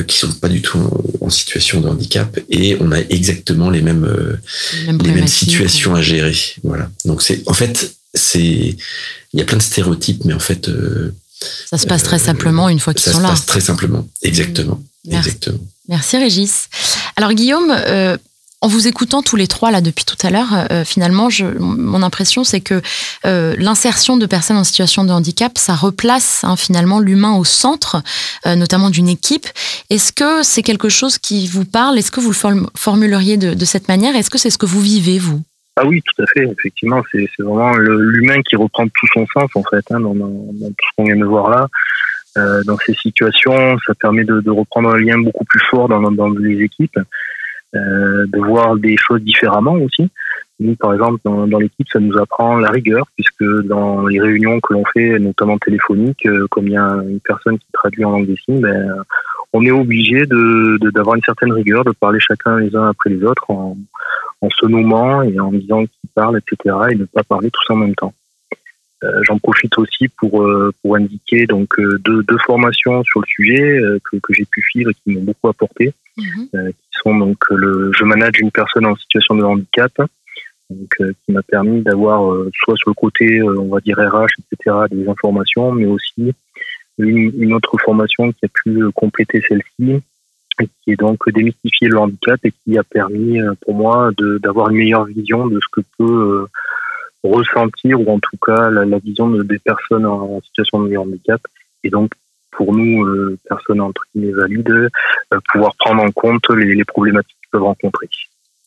qui 0.07 0.17
sont 0.17 0.31
pas 0.31 0.49
du 0.49 0.61
tout 0.61 0.79
en 1.21 1.29
situation 1.29 1.81
de 1.81 1.87
handicap, 1.87 2.39
et 2.49 2.77
on 2.79 2.91
a 2.91 2.99
exactement 2.99 3.69
les 3.69 3.81
mêmes, 3.81 4.39
les 4.87 5.11
mêmes 5.11 5.27
situations 5.27 5.93
à 5.93 6.01
gérer. 6.01 6.35
Voilà. 6.63 6.89
Donc 7.05 7.21
c'est, 7.21 7.43
en 7.47 7.53
fait, 7.53 7.95
c'est, 8.13 8.39
il 8.39 9.39
y 9.39 9.41
a 9.41 9.45
plein 9.45 9.57
de 9.57 9.61
stéréotypes, 9.61 10.25
mais 10.25 10.33
en 10.33 10.39
fait, 10.39 10.69
ça 11.69 11.77
se 11.77 11.87
passe 11.87 12.03
très 12.03 12.19
simplement 12.19 12.69
une 12.69 12.79
fois 12.79 12.93
qu'ils 12.93 13.11
sont 13.11 13.19
là. 13.19 13.29
Ça 13.29 13.35
se 13.35 13.41
passe 13.41 13.45
très 13.45 13.61
simplement, 13.61 14.07
exactement, 14.21 14.79
Merci. 15.05 15.29
exactement. 15.29 15.59
Merci 15.87 16.17
Régis. 16.17 16.67
Alors 17.15 17.33
Guillaume, 17.33 17.71
euh, 17.71 18.17
en 18.61 18.67
vous 18.67 18.87
écoutant 18.87 19.21
tous 19.21 19.35
les 19.35 19.47
trois 19.47 19.69
là 19.69 19.81
depuis 19.81 20.05
tout 20.05 20.17
à 20.25 20.31
l'heure, 20.31 20.47
euh, 20.71 20.83
finalement, 20.83 21.29
je, 21.29 21.45
mon 21.45 22.01
impression 22.01 22.43
c'est 22.43 22.61
que 22.61 22.81
euh, 23.25 23.55
l'insertion 23.59 24.17
de 24.17 24.25
personnes 24.25 24.57
en 24.57 24.63
situation 24.63 25.03
de 25.03 25.11
handicap, 25.11 25.57
ça 25.57 25.75
replace 25.75 26.39
hein, 26.43 26.55
finalement 26.55 26.99
l'humain 26.99 27.35
au 27.35 27.45
centre, 27.45 28.01
notamment 28.45 28.89
d'une 28.89 29.09
équipe. 29.09 29.47
Est-ce 29.89 30.11
que 30.11 30.41
c'est 30.43 30.63
quelque 30.63 30.89
chose 30.89 31.17
qui 31.19 31.47
vous 31.47 31.65
parle? 31.65 31.99
Est-ce 31.99 32.11
que 32.11 32.19
vous 32.19 32.31
le 32.31 32.67
formuleriez 32.75 33.37
de, 33.37 33.65
cette 33.65 33.87
manière? 33.87 34.15
Est-ce 34.15 34.29
que 34.29 34.37
c'est 34.37 34.49
ce 34.49 34.57
que 34.57 34.65
vous 34.65 34.81
vivez 34.81 35.19
vous? 35.19 35.41
Ah 35.77 35.85
oui, 35.85 36.01
tout 36.01 36.21
à 36.21 36.25
fait. 36.27 36.43
Effectivement, 36.43 37.03
c'est 37.11 37.27
vraiment 37.39 37.75
l'humain 37.75 38.41
qui 38.43 38.55
reprend 38.55 38.87
tout 38.87 39.07
son 39.13 39.25
sens 39.27 39.49
en 39.55 39.63
fait 39.63 39.83
hein, 39.91 39.99
dans, 39.99 40.15
dans, 40.15 40.29
tout 40.29 40.87
ce 40.89 40.95
qu'on 40.95 41.03
vient 41.03 41.17
de 41.17 41.25
voir 41.25 41.49
là. 41.49 41.67
Euh, 42.37 42.61
dans 42.65 42.77
ces 42.77 42.93
situations, 42.93 43.77
ça 43.85 43.93
permet 43.95 44.25
de, 44.25 44.41
de, 44.41 44.51
reprendre 44.51 44.89
un 44.89 44.97
lien 44.97 45.17
beaucoup 45.17 45.45
plus 45.45 45.61
fort 45.69 45.87
dans, 45.87 46.11
dans 46.11 46.29
les 46.29 46.61
équipes, 46.63 46.99
euh, 47.75 48.25
de 48.27 48.39
voir 48.39 48.75
des 48.75 48.97
choses 48.97 49.21
différemment 49.21 49.73
aussi. 49.73 50.09
Nous, 50.59 50.75
par 50.75 50.93
exemple, 50.93 51.19
dans, 51.25 51.47
dans 51.47 51.59
l'équipe, 51.59 51.87
ça 51.91 51.99
nous 51.99 52.17
apprend 52.17 52.57
la 52.57 52.69
rigueur, 52.69 53.05
puisque 53.15 53.43
dans 53.65 54.07
les 54.07 54.21
réunions 54.21 54.59
que 54.61 54.73
l'on 54.73 54.85
fait, 54.85 55.19
notamment 55.19 55.57
téléphoniques, 55.57 56.25
euh, 56.25 56.47
comme 56.51 56.67
il 56.67 56.73
y 56.73 56.77
a 56.77 57.01
une 57.07 57.19
personne 57.19 57.57
qui 57.57 57.67
traduit 57.73 58.05
en 58.05 58.11
langue 58.11 58.27
des 58.27 58.37
signes, 58.37 58.61
ben, 58.61 59.03
on 59.51 59.63
est 59.65 59.71
obligé 59.71 60.25
de 60.25 60.77
d'avoir 60.91 61.15
une 61.15 61.23
certaine 61.23 61.53
rigueur, 61.53 61.83
de 61.85 61.91
parler 61.91 62.19
chacun 62.19 62.59
les 62.59 62.75
uns 62.75 62.89
après 62.89 63.09
les 63.09 63.23
autres 63.23 63.45
en 64.41 64.49
se 64.49 64.65
nommant 64.65 65.23
et 65.23 65.39
en 65.39 65.51
disant 65.51 65.85
qui 65.85 66.07
parle, 66.13 66.39
etc. 66.39 66.75
et 66.91 66.95
ne 66.95 67.05
pas 67.05 67.23
parler 67.23 67.49
tous 67.51 67.73
en 67.73 67.77
même 67.77 67.95
temps. 67.95 68.13
Euh, 69.03 69.21
j'en 69.23 69.37
profite 69.37 69.77
aussi 69.77 70.07
pour 70.07 70.43
euh, 70.43 70.71
pour 70.81 70.95
indiquer 70.95 71.45
donc 71.45 71.77
euh, 71.79 71.99
deux, 71.99 72.23
deux 72.23 72.37
formations 72.45 73.03
sur 73.03 73.19
le 73.19 73.25
sujet 73.27 73.81
que, 74.03 74.17
que 74.17 74.33
j'ai 74.33 74.45
pu 74.45 74.61
suivre 74.61 74.91
et 74.91 74.93
qui 74.93 75.11
m'ont 75.11 75.23
beaucoup 75.23 75.49
apporté, 75.49 75.93
mhm. 76.17 76.47
qui 76.51 76.99
sont 77.03 77.15
donc 77.15 77.37
le 77.49 77.91
je 77.93 78.03
manage 78.03 78.39
une 78.39 78.51
personne 78.51 78.85
en 78.85 78.95
situation 78.95 79.35
de 79.35 79.43
handicap, 79.43 79.91
donc 80.69 80.97
qui 80.97 81.31
m'a 81.31 81.43
permis 81.43 81.81
d'avoir 81.81 82.33
soit 82.53 82.77
sur 82.77 82.89
le 82.89 82.95
côté 82.95 83.43
on 83.43 83.67
va 83.67 83.79
dire 83.81 83.97
RH 83.97 84.27
etc 84.39 84.77
des 84.89 85.07
informations, 85.09 85.73
mais 85.73 85.85
aussi 85.85 86.33
une, 86.97 87.33
une 87.37 87.53
autre 87.53 87.77
formation 87.83 88.31
qui 88.31 88.45
a 88.45 88.47
pu 88.47 88.81
compléter 88.93 89.43
celle-ci 89.47 90.01
qui 90.57 90.91
est 90.91 90.95
donc 90.95 91.19
démystifier 91.33 91.87
le 91.87 91.99
handicap 91.99 92.39
et 92.43 92.51
qui 92.51 92.77
a 92.77 92.83
permis 92.83 93.39
pour 93.61 93.73
moi 93.73 94.11
d'avoir 94.17 94.69
une 94.69 94.77
meilleure 94.77 95.05
vision 95.05 95.47
de 95.47 95.59
ce 95.59 95.67
que 95.71 95.81
peut 95.97 96.47
ressentir 97.25 97.99
ou 97.99 98.11
en 98.11 98.19
tout 98.19 98.37
cas 98.45 98.69
la, 98.69 98.99
vision 98.99 99.29
des 99.29 99.59
personnes 99.59 100.05
en, 100.05 100.41
situation 100.41 100.83
de 100.83 100.95
handicap 100.95 101.41
et 101.83 101.89
donc 101.89 102.11
pour 102.51 102.73
nous 102.73 103.03
euh, 103.05 103.37
personnes 103.47 103.81
entre 103.81 104.03
guillemets 104.13 104.33
valides 104.33 104.89
euh, 105.33 105.39
pouvoir 105.51 105.73
prendre 105.77 106.03
en 106.03 106.11
compte 106.11 106.49
les, 106.51 106.83
problématiques 106.85 107.35
qu'ils 107.41 107.49
peuvent 107.51 107.63
rencontrer. 107.63 108.09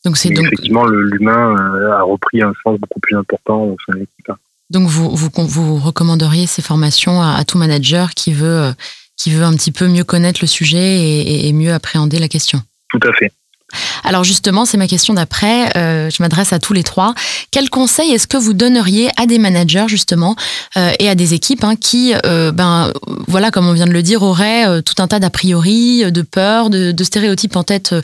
Donc 0.05 0.17
c'est 0.17 0.31
donc 0.31 0.47
effectivement 0.47 0.87
l'humain 0.87 1.57
euh, 1.57 1.93
a 1.93 2.03
repris 2.03 2.43
un 2.43 2.53
sens 2.63 2.79
beaucoup 2.79 3.01
plus 3.01 3.17
important 3.17 3.65
au 3.65 3.77
sein 3.87 3.95
de 3.95 4.01
l'équipe. 4.01 4.31
Donc 4.71 4.89
vous, 4.89 5.17
vous, 5.17 5.31
vous 5.35 5.77
recommanderiez 5.79 6.47
ces 6.47 6.61
formations 6.61 7.23
à, 7.23 7.43
tout 7.47 7.57
manager 7.57 8.11
qui 8.11 8.35
veut 8.35 8.73
qui 9.19 9.31
veut 9.31 9.45
un 9.45 9.55
petit 9.55 9.73
peu 9.73 9.89
mieux 9.89 10.05
connaître 10.05 10.41
le 10.43 10.49
sujet 10.49 11.01
et, 11.01 11.49
et 11.49 11.53
mieux 11.53 11.73
appréhender 11.73 12.19
la 12.19 12.29
question. 12.29 12.63
Tout 12.91 13.01
à 13.07 13.13
fait. 13.13 13.33
Alors 14.05 14.25
justement, 14.25 14.65
c'est 14.65 14.79
ma 14.79 14.87
question 14.87 15.15
d'après. 15.15 15.77
Euh, 15.77 16.09
je 16.11 16.23
m'adresse 16.23 16.53
à 16.53 16.59
tous 16.59 16.73
les 16.73 16.83
trois. 16.83 17.15
Quel 17.51 17.69
conseil 17.69 18.13
est-ce 18.13 18.27
que 18.27 18.37
vous 18.37 18.55
donneriez 18.55 19.11
à 19.21 19.27
des 19.27 19.39
managers 19.39 19.85
justement 19.89 20.37
euh, 20.77 20.91
et 20.99 21.09
à 21.09 21.15
des 21.15 21.35
équipes 21.35 21.65
hein, 21.65 21.75
qui, 21.77 22.15
euh, 22.25 22.51
ben 22.51 22.93
voilà, 23.27 23.51
comme 23.51 23.69
on 23.69 23.75
vient 23.75 23.87
de 23.87 23.93
le 23.93 24.03
dire, 24.03 24.23
auraient 24.23 24.83
tout 24.83 24.95
un 25.03 25.07
tas 25.07 25.19
d'a 25.19 25.31
priori, 25.31 26.11
de 26.11 26.23
peurs, 26.23 26.71
de, 26.71 26.93
de, 26.93 27.05
stéréotypes 27.05 27.57
en 27.57 27.65
tête 27.65 27.95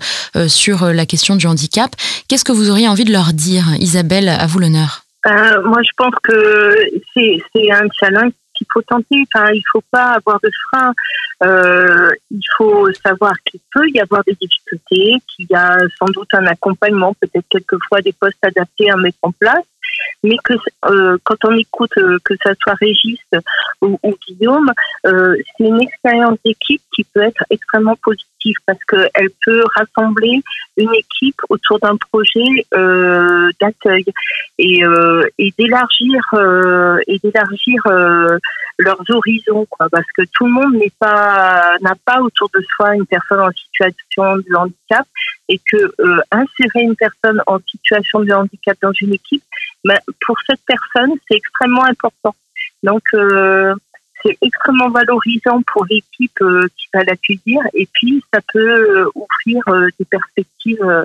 sur 0.49 0.87
la 0.87 1.06
question 1.06 1.37
du 1.37 1.47
handicap? 1.47 1.90
Qu'est-ce 2.28 2.44
que 2.44 2.52
vous 2.52 2.71
auriez 2.71 2.88
envie 2.88 3.04
de 3.04 3.12
leur 3.12 3.33
dire, 3.33 3.64
Isabelle 3.78 4.28
À 4.28 4.47
vous 4.47 4.59
l'honneur? 4.59 5.02
moi, 5.26 5.80
je 5.83 5.90
pense 5.97 6.14
que 6.23 6.76
c'est 7.14 7.71
un 7.73 7.87
challenge 7.99 8.33
qu'il 8.54 8.66
faut 8.73 8.82
tenter. 8.82 9.25
Enfin, 9.34 9.50
il 9.52 9.62
faut 9.70 9.82
pas 9.90 10.12
avoir 10.12 10.38
de 10.42 10.50
frein. 10.68 10.92
Euh, 11.42 12.11
il 12.30 12.44
faut 12.56 12.92
savoir 12.94 13.34
qu'il 13.44 13.61
peut 13.73 13.88
y 13.90 14.00
avoir 14.00 14.23
des 14.25 14.34
difficultés, 14.34 15.16
qu'il 15.28 15.46
y 15.50 15.54
a 15.54 15.76
sans 15.99 16.06
doute 16.06 16.32
un 16.32 16.46
accompagnement, 16.46 17.14
peut-être 17.20 17.46
quelquefois 17.50 18.00
des 18.00 18.12
postes 18.12 18.42
adaptés 18.42 18.90
à 18.90 18.96
mettre 18.96 19.18
en 19.23 19.32
place 19.32 19.64
mais 20.25 20.37
que 20.42 20.54
euh, 20.87 21.18
quand 21.25 21.37
on 21.44 21.54
écoute 21.56 21.92
euh, 21.99 22.18
que 22.25 22.34
ça 22.42 22.52
soit 22.61 22.75
Régis 22.80 23.20
ou, 23.82 23.99
ou 24.02 24.16
Guillaume, 24.26 24.73
c'est 25.04 25.44
une 25.61 25.80
expérience 25.80 26.38
d'équipe 26.44 26.82
qui 26.92 27.04
peut 27.04 27.23
être 27.23 27.44
extrêmement 27.50 27.94
positive 28.02 28.33
parce 28.66 28.78
qu'elle 28.84 29.30
peut 29.44 29.62
rassembler 29.74 30.42
une 30.76 30.94
équipe 30.94 31.40
autour 31.48 31.78
d'un 31.78 31.96
projet 31.96 32.66
euh, 32.74 33.50
d'accueil 33.60 34.04
et, 34.58 34.84
euh, 34.84 35.22
et 35.38 35.52
d'élargir 35.58 36.20
euh, 36.34 36.98
et 37.06 37.18
d'élargir 37.20 37.82
leurs 38.78 39.02
horizons 39.08 39.66
quoi 39.70 39.88
parce 39.90 40.06
que 40.16 40.22
tout 40.32 40.46
le 40.46 40.52
monde 40.52 40.74
n'est 40.74 40.92
pas 40.98 41.76
n'a 41.80 41.94
pas 42.04 42.20
autour 42.20 42.50
de 42.54 42.60
soi 42.74 42.94
une 42.94 43.06
personne 43.06 43.40
en 43.40 43.50
situation 43.50 44.36
de 44.36 44.56
handicap 44.56 45.06
et 45.48 45.60
que 45.70 45.92
insérer 46.30 46.82
une 46.82 46.96
personne 46.96 47.40
en 47.46 47.58
situation 47.70 48.20
de 48.20 48.32
handicap 48.32 48.76
dans 48.82 48.92
une 48.92 49.14
équipe 49.14 49.44
mais 49.84 49.98
pour 50.26 50.36
cette 50.46 50.62
personne, 50.66 51.12
c'est 51.28 51.36
extrêmement 51.36 51.84
important. 51.84 52.34
Donc, 52.82 53.02
c'est 54.25 54.37
extrêmement 54.40 54.90
valorisant 54.90 55.61
pour 55.73 55.85
l'équipe 55.87 56.40
euh, 56.40 56.66
qui 56.76 56.87
va 56.95 57.04
l'accueillir 57.04 57.61
et 57.75 57.88
puis 57.93 58.23
ça 58.33 58.40
peut 58.52 58.59
euh, 58.59 59.11
offrir 59.14 59.62
des 59.99 60.04
perspectives 60.04 61.04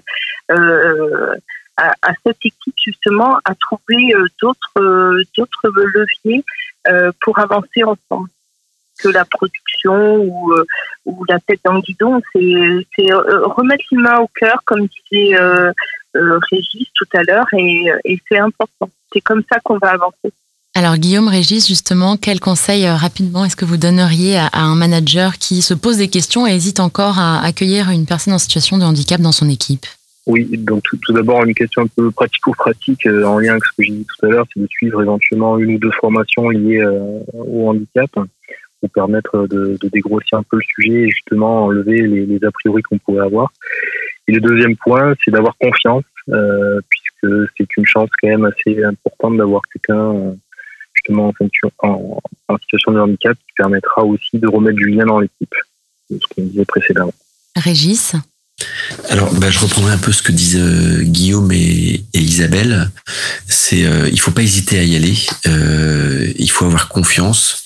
à, 1.77 2.11
cette 2.25 2.37
équipe 2.43 2.75
justement 2.83 3.37
à 3.45 3.55
trouver 3.55 4.13
d'autres 4.41 5.69
leviers 5.93 6.43
pour 7.21 7.39
avancer 7.39 7.83
ensemble 7.83 8.29
que 9.01 9.07
la 9.09 9.23
production 9.23 10.17
ou, 10.17 10.53
la 11.29 11.39
tête 11.39 11.61
dans 11.63 11.73
le 11.73 11.81
guidon 11.81 12.21
c'est 12.33 13.13
remettre 13.13 13.83
l'humain 13.91 14.19
au 14.19 14.27
cœur 14.27 14.61
comme 14.65 14.87
disait 14.87 15.37
euh, 16.15 16.39
Régis 16.49 16.87
tout 16.95 17.05
à 17.13 17.21
l'heure 17.23 17.45
et, 17.53 18.19
c'est 18.27 18.39
important. 18.39 18.89
C'est 19.13 19.21
comme 19.21 19.43
ça 19.49 19.59
qu'on 19.59 19.77
va 19.77 19.91
avancer. 19.91 20.33
Alors 20.79 20.95
Guillaume, 20.95 21.27
Régis, 21.27 21.67
justement, 21.67 22.15
quel 22.15 22.39
conseil 22.39 22.85
euh, 22.85 22.95
rapidement 22.95 23.43
est-ce 23.43 23.57
que 23.57 23.65
vous 23.65 23.75
donneriez 23.75 24.37
à, 24.37 24.49
un 24.53 24.75
manager 24.75 25.33
qui 25.33 25.61
se 25.61 25.73
pose 25.73 25.97
des 25.97 26.07
questions 26.07 26.47
et 26.47 26.51
hésite 26.51 26.79
encore 26.79 27.19
à 27.19 27.43
accueillir 27.43 27.89
une 27.89 28.05
personne 28.05 28.31
en 28.31 28.37
situation 28.37 28.77
de 28.77 28.83
handicap 28.83 29.19
dans 29.19 29.33
son 29.33 29.49
équipe? 29.49 29.85
Oui, 30.25 30.47
donc 30.57 30.83
tout, 30.83 31.11
d'abord 31.11 31.43
une 31.43 31.53
question 31.53 31.81
un 31.81 31.87
peu 31.87 32.09
pratico-pratique 32.11 33.05
euh, 33.07 33.25
en 33.25 33.39
lien 33.39 33.51
avec 33.51 33.65
ce 33.65 33.71
que 33.75 33.83
j'ai 33.83 33.91
dit 33.91 34.05
tout 34.05 34.25
à 34.25 34.29
l'heure, 34.29 34.45
c'est 34.53 34.61
de 34.61 34.67
suivre 34.67 35.01
éventuellement 35.01 35.57
une 35.57 35.75
ou 35.75 35.79
deux 35.79 35.91
formations 35.99 36.47
liées 36.47 36.85
au 37.33 37.67
handicap 37.67 38.11
pour 38.79 38.89
permettre 38.91 39.47
de, 39.49 39.77
dégrossir 39.91 40.37
un 40.37 40.43
peu 40.43 40.55
le 40.55 40.63
sujet 40.63 41.01
et 41.01 41.09
justement 41.09 41.65
enlever 41.65 42.03
les, 42.03 42.25
les 42.25 42.45
a 42.45 42.51
priori 42.51 42.83
qu'on 42.83 42.99
pourrait 42.99 43.25
avoir. 43.25 43.51
Et 44.29 44.31
le 44.31 44.39
deuxième 44.39 44.77
point, 44.77 45.13
c'est 45.25 45.31
d'avoir 45.31 45.57
confiance, 45.57 46.03
euh, 46.29 46.79
puisque 46.87 47.49
c'est 47.57 47.67
une 47.75 47.85
chance 47.85 48.09
quand 48.21 48.29
même 48.29 48.45
assez 48.45 48.81
importante 48.81 49.35
d'avoir 49.35 49.61
quelqu'un 49.73 50.15
euh, 50.15 50.31
justement 51.09 51.33
en, 51.79 52.21
en, 52.47 52.57
situation 52.57 52.91
de 52.91 52.99
handicap 52.99 53.37
qui 53.37 53.53
permettra 53.57 54.03
aussi 54.03 54.37
de 54.37 54.47
remettre 54.47 54.77
du 54.77 54.89
lien 54.89 55.05
dans 55.05 55.19
l'équipe, 55.19 55.53
ce 56.09 56.15
qu'on 56.35 56.43
disait 56.43 56.65
précédemment. 56.65 57.13
Régis 57.55 58.15
alors, 59.09 59.33
bah, 59.35 59.49
je 59.49 59.59
reprendrai 59.59 59.93
un 59.93 59.97
peu 59.97 60.11
ce 60.11 60.21
que 60.21 60.33
disent 60.33 60.59
euh, 60.59 61.01
Guillaume 61.01 61.49
et, 61.53 62.03
Isabelle. 62.13 62.91
C'est, 63.47 63.85
euh, 63.85 64.09
il 64.11 64.19
faut 64.19 64.31
pas 64.31 64.43
hésiter 64.43 64.77
à 64.77 64.83
y 64.83 64.97
aller. 64.97 65.15
Euh, 65.47 66.31
il 66.37 66.51
faut 66.51 66.65
avoir 66.65 66.89
confiance 66.89 67.63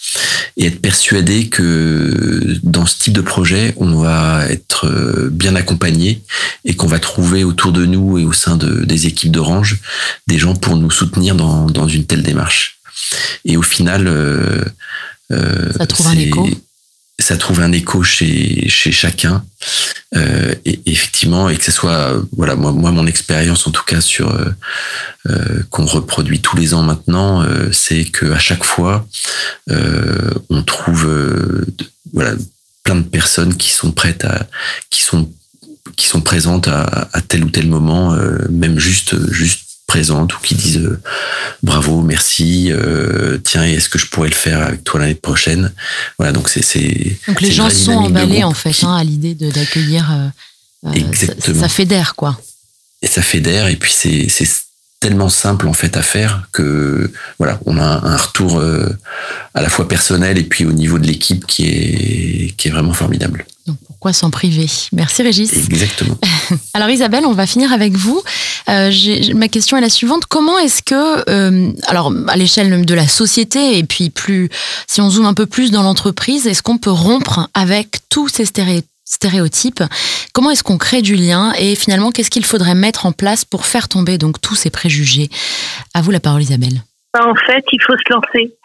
et 0.58 0.68
être 0.68 0.80
persuadé 0.80 1.50
que 1.50 2.58
dans 2.64 2.86
ce 2.86 2.98
type 3.00 3.14
de 3.14 3.22
projet, 3.22 3.74
on 3.78 3.96
va 3.96 4.46
être 4.50 4.88
euh, 4.88 5.30
bien 5.32 5.56
accompagné 5.56 6.22
et 6.66 6.76
qu'on 6.76 6.88
va 6.88 7.00
trouver 7.00 7.44
autour 7.44 7.72
de 7.72 7.86
nous 7.86 8.18
et 8.18 8.26
au 8.26 8.34
sein 8.34 8.56
de, 8.56 8.86
des 8.86 9.08
équipes 9.08 9.32
d'Orange 9.32 9.80
des 10.28 10.38
gens 10.38 10.56
pour 10.56 10.76
nous 10.76 10.92
soutenir 10.92 11.36
dans, 11.36 11.66
dans 11.66 11.88
une 11.88 12.06
telle 12.06 12.24
démarche. 12.24 12.80
Et 13.46 13.58
au 13.58 13.62
final, 13.62 14.08
euh, 14.08 14.64
ça 15.78 15.88
trouve 15.88 16.08
un 16.08 16.18
écho 16.18 16.48
ça 17.20 17.38
trouve 17.38 17.62
un 17.62 17.72
écho 17.72 18.04
chez, 18.04 18.68
chez 18.70 18.92
chacun. 18.92 19.44
Euh, 20.16 20.54
et, 20.66 20.80
effectivement, 20.86 21.50
et 21.50 21.58
que 21.58 21.64
ce 21.64 21.72
soit, 21.72 22.14
voilà, 22.36 22.56
moi, 22.56 22.72
moi 22.72 22.92
mon 22.92 23.08
expérience 23.08 23.66
en 23.66 23.72
tout 23.72 23.84
cas 23.84 24.02
sur 24.02 24.30
euh, 24.30 24.52
euh 25.28 25.64
qu'on 25.70 25.86
reproduit 25.86 26.42
tous 26.42 26.58
les 26.58 26.74
ans 26.74 26.84
maintenant, 26.84 27.42
euh, 27.42 27.72
c'est 27.72 28.06
que 28.06 28.32
à 28.32 28.40
chaque 28.40 28.64
fois, 28.64 29.08
euh, 29.72 30.32
on 30.50 30.64
trouve, 30.64 31.10
voilà, 32.14 32.34
plein 32.84 32.96
de 32.96 33.04
personnes 33.04 33.56
qui 33.56 33.72
sont 33.72 33.92
prêtes 33.92 34.26
à, 34.26 34.48
qui 34.90 35.02
sont, 35.02 35.32
qui 35.96 36.08
sont 36.08 36.22
présentes 36.22 36.68
à, 36.68 37.10
à 37.14 37.22
tel 37.22 37.44
ou 37.44 37.50
tel 37.50 37.68
moment, 37.68 38.16
même 38.50 38.80
juste, 38.80 39.32
juste 39.32 39.73
présentes 39.88 40.34
ou 40.36 40.40
qui 40.40 40.56
disent 40.56 40.78
euh, 40.78 41.02
bravo, 41.62 42.02
merci, 42.02 42.72
euh, 42.72 43.38
tiens, 43.44 43.63
est-ce 43.63 43.90
que 43.90 44.00
je 44.00 44.08
pourrais 44.08 44.30
le 44.30 44.36
faire 44.36 44.62
avec 44.62 44.84
toi 44.84 45.00
l'année 45.00 45.13
prochaine? 45.13 45.72
Voilà, 46.18 46.32
donc 46.32 46.50
c'est 46.50 47.18
donc 47.28 47.42
les 47.42 47.52
gens 47.52 47.70
sont 47.70 47.92
emballés 47.92 48.44
en 48.44 48.54
fait 48.54 48.84
hein, 48.84 48.96
à 48.96 49.04
l'idée 49.04 49.36
d'accueillir. 49.36 50.12
Euh, 50.12 50.92
Exactement. 50.94 51.62
Ça, 51.62 51.70
fédère 51.70 52.16
quoi. 52.16 52.40
Et 53.02 53.08
ça 53.08 53.22
fédère 53.22 53.68
et 53.68 53.75
puis 53.75 53.94
c'est 53.94 54.28
tellement 55.04 55.28
simple 55.28 55.68
en 55.68 55.74
fait 55.74 55.98
à 55.98 56.02
faire 56.02 56.48
que 56.54 57.12
voilà, 57.38 57.60
on 57.66 57.78
a 57.78 58.08
un 58.08 58.16
retour 58.16 58.64
à 59.54 59.62
la 59.62 59.68
fois 59.68 59.86
personnel 59.86 60.38
et 60.38 60.44
puis 60.44 60.64
au 60.66 60.72
niveau 60.72 60.98
de 60.98 61.06
l'équipe 61.06 61.46
qui 61.46 61.68
est 61.68 62.56
qui 62.56 62.70
est 62.70 62.72
vraiment 62.72 62.94
formidable. 62.94 63.46
Donc 63.68 63.78
pourquoi 63.86 64.14
s'en 64.14 64.30
priver? 64.30 64.68
Merci 64.94 65.24
Régis. 65.24 65.54
Exactement. 65.70 66.18
Alors 66.74 66.90
Isabelle, 66.90 67.26
on 67.26 67.34
va 67.34 67.46
finir 67.48 67.72
avec 67.74 67.94
vous. 67.94 68.22
Euh, 68.70 68.92
ma 69.36 69.48
question 69.50 69.78
est 69.78 69.82
la 69.82 69.90
suivante 69.90 70.26
comment 70.26 70.58
est-ce 70.58 70.82
que, 70.82 71.30
euh, 71.30 71.72
alors 71.88 72.14
à 72.28 72.38
l'échelle 72.38 72.86
de 72.86 72.94
la 72.94 73.08
société 73.08 73.78
et 73.78 73.84
puis 73.84 74.10
plus, 74.10 74.50
si 74.88 75.02
on 75.02 75.10
zoome 75.10 75.26
un 75.26 75.34
peu 75.34 75.46
plus 75.46 75.72
dans 75.72 75.84
l'entreprise, 75.84 76.48
est-ce 76.48 76.64
qu'on 76.64 76.78
peut 76.78 76.92
rompre 76.92 77.50
avec 77.54 78.00
tous 78.10 78.30
ces 78.30 78.46
stéréotypes? 78.46 78.88
Comment 80.34 80.52
est-ce 80.52 80.64
qu'on 80.64 80.78
crée 80.78 81.02
du 81.02 81.16
lien 81.16 81.54
et 81.58 81.76
finalement 81.76 82.12
qu'est-ce 82.12 82.30
qu'il 82.30 82.46
faudrait 82.46 82.76
mettre 82.76 83.06
en 83.06 83.12
place 83.12 83.46
pour 83.46 83.66
faire 83.66 83.88
tomber 83.88 84.18
donc 84.18 84.42
tous 84.42 84.56
ces 84.56 84.70
préjugés? 84.70 85.30
À 85.94 86.02
vous 86.02 86.12
la 86.12 86.20
parole 86.20 86.42
Isabelle. 86.42 86.82
En 87.20 87.36
fait, 87.36 87.64
il 87.72 87.82
faut 87.82 87.96
se 87.96 88.14
lancer. 88.14 88.56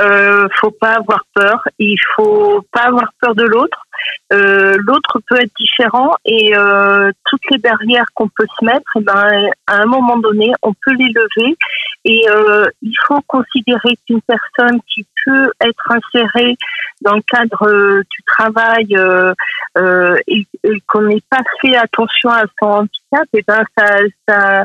Euh, 0.00 0.48
faut 0.60 0.70
pas 0.70 0.94
avoir 0.94 1.24
peur. 1.34 1.62
Il 1.78 1.98
faut 2.14 2.64
pas 2.72 2.82
avoir 2.82 3.12
peur 3.20 3.34
de 3.34 3.44
l'autre. 3.44 3.85
Euh, 4.32 4.76
l'autre 4.84 5.20
peut 5.28 5.40
être 5.40 5.52
différent 5.56 6.12
et 6.24 6.56
euh, 6.56 7.12
toutes 7.26 7.48
les 7.50 7.58
barrières 7.58 8.06
qu'on 8.14 8.28
peut 8.28 8.46
se 8.58 8.64
mettre, 8.64 8.90
eh 8.96 9.00
ben, 9.00 9.50
à 9.68 9.82
un 9.82 9.86
moment 9.86 10.18
donné, 10.18 10.52
on 10.62 10.72
peut 10.72 10.94
les 10.94 11.12
lever. 11.14 11.56
Et 12.04 12.28
euh, 12.28 12.66
il 12.82 12.94
faut 13.06 13.20
considérer 13.26 13.96
qu'une 14.06 14.20
personne 14.22 14.80
qui 14.92 15.06
peut 15.24 15.50
être 15.60 15.92
insérée 15.92 16.56
dans 17.02 17.14
le 17.14 17.22
cadre 17.22 17.68
euh, 17.68 18.02
du 18.10 18.22
travail 18.26 18.96
euh, 18.96 20.16
et, 20.26 20.46
et 20.64 20.80
qu'on 20.88 21.02
n'ait 21.02 21.22
pas 21.30 21.42
fait 21.60 21.76
attention 21.76 22.30
à 22.30 22.44
son 22.60 22.66
handicap, 22.66 23.28
eh 23.32 23.42
ben 23.46 23.64
ça, 23.76 23.96
ça 24.28 24.64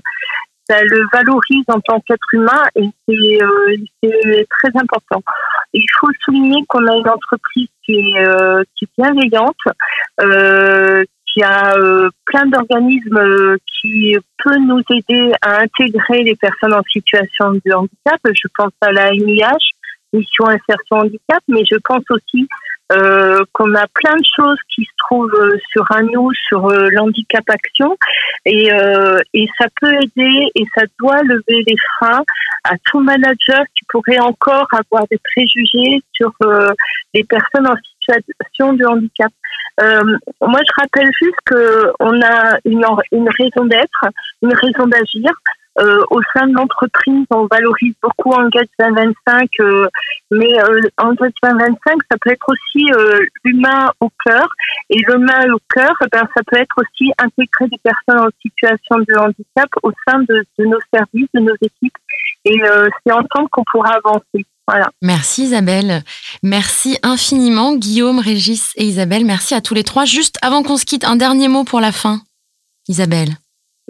ça 0.71 0.81
le 0.83 1.01
valorise 1.11 1.65
en 1.67 1.79
tant 1.81 1.99
qu'être 2.01 2.33
humain 2.33 2.63
et 2.75 2.89
c'est 3.07 3.43
euh, 3.43 4.43
très 4.49 4.79
important. 4.79 5.21
Il 5.73 5.85
faut 5.99 6.09
souligner 6.23 6.63
qu'on 6.67 6.85
a 6.87 6.95
une 6.95 7.09
entreprise 7.09 7.67
qui 7.85 7.95
est, 7.95 8.25
euh, 8.25 8.63
bienveillante, 8.97 9.55
euh, 10.21 11.03
qui 11.33 11.43
a 11.43 11.75
plein 12.25 12.45
d'organismes 12.47 13.57
qui 13.79 14.17
peut 14.43 14.57
nous 14.57 14.81
aider 14.89 15.31
à 15.41 15.61
intégrer 15.61 16.23
les 16.23 16.35
personnes 16.35 16.73
en 16.73 16.83
situation 16.91 17.53
de 17.53 17.73
handicap. 17.73 18.19
Je 18.25 18.47
pense 18.55 18.73
à 18.81 18.91
la 18.91 19.11
MIH, 19.11 19.75
Mission 20.13 20.47
Insertion 20.47 20.97
Handicap, 20.97 21.41
mais 21.47 21.63
je 21.69 21.77
pense 21.83 22.03
aussi 22.09 22.47
euh, 22.91 23.43
qu'on 23.53 23.73
a 23.75 23.85
plein 23.93 24.15
de 24.15 24.25
choses 24.35 24.57
qui 24.73 24.83
se 24.83 24.91
trouvent 24.97 25.33
euh, 25.33 25.57
sur 25.71 25.85
un 25.91 26.01
nous, 26.01 26.31
sur 26.47 26.67
euh, 26.67 26.87
l'handicap 26.91 27.43
action, 27.49 27.97
et, 28.45 28.69
et 29.33 29.47
ça 29.57 29.65
peut 29.79 29.93
aider 29.93 30.47
et 30.55 30.65
ça 30.75 30.83
doit 30.99 31.21
lever 31.23 31.63
les 31.67 31.75
freins 31.97 32.23
à 32.63 32.73
tout 32.85 32.99
manager 32.99 33.63
qui 33.75 33.85
pourrait 33.89 34.19
encore 34.19 34.67
avoir 34.71 35.05
des 35.11 35.19
préjugés 35.23 36.01
sur 36.11 36.31
les 37.13 37.23
personnes 37.23 37.67
en 37.67 37.75
situation 37.75 38.73
de 38.73 38.85
handicap. 38.85 39.31
moi, 39.79 40.59
je 40.65 40.81
rappelle 40.81 41.09
juste 41.21 41.37
qu'on 41.47 42.21
a 42.21 42.57
une 42.65 43.29
raison 43.39 43.65
d'être, 43.65 44.05
une 44.41 44.53
raison 44.53 44.87
d'agir. 44.87 45.31
Euh, 45.79 46.01
au 46.09 46.19
sein 46.35 46.47
de 46.47 46.53
l'entreprise, 46.53 47.25
on 47.29 47.47
valorise 47.49 47.93
beaucoup 48.01 48.31
Engage 48.33 48.67
2025, 48.77 49.49
euh, 49.61 49.87
mais 50.29 50.61
euh, 50.61 50.81
Engage 50.97 51.31
2025, 51.41 51.95
ça 52.11 52.17
peut 52.19 52.31
être 52.31 52.45
aussi 52.49 52.85
euh, 52.91 53.19
l'humain 53.45 53.89
au 54.01 54.09
cœur. 54.25 54.47
Et 54.89 54.99
l'humain 55.07 55.45
au 55.53 55.59
cœur, 55.73 55.93
eh 56.03 56.07
ben, 56.11 56.27
ça 56.35 56.41
peut 56.45 56.57
être 56.57 56.75
aussi 56.77 57.11
intégrer 57.17 57.67
des 57.69 57.79
personnes 57.83 58.27
en 58.27 58.29
situation 58.41 58.97
de 58.97 59.17
handicap 59.17 59.69
au 59.83 59.91
sein 60.05 60.19
de, 60.19 60.43
de 60.59 60.65
nos 60.65 60.79
services, 60.93 61.29
de 61.33 61.39
nos 61.39 61.55
équipes. 61.61 61.97
Et 62.43 62.59
c'est 63.05 63.13
ensemble 63.13 63.49
qu'on 63.51 63.63
pourra 63.71 63.93
avancer. 64.03 64.45
Voilà. 64.67 64.89
Merci 65.01 65.43
Isabelle. 65.43 66.01
Merci 66.43 66.97
infiniment 67.03 67.75
Guillaume, 67.75 68.19
Régis 68.19 68.73
et 68.77 68.85
Isabelle. 68.85 69.25
Merci 69.25 69.53
à 69.53 69.61
tous 69.61 69.73
les 69.73 69.83
trois. 69.83 70.05
Juste 70.05 70.37
avant 70.41 70.63
qu'on 70.63 70.77
se 70.77 70.85
quitte, 70.85 71.03
un 71.03 71.15
dernier 71.15 71.47
mot 71.47 71.63
pour 71.63 71.81
la 71.81 71.91
fin. 71.91 72.21
Isabelle 72.87 73.40